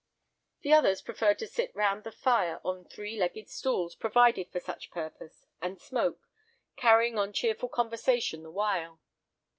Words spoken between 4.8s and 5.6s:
purpose,